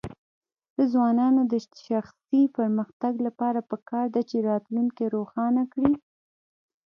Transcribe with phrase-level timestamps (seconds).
[0.77, 1.53] د ځوانانو د
[1.87, 5.93] شخصي پرمختګ لپاره پکار ده چې راتلونکی روښانه کړي.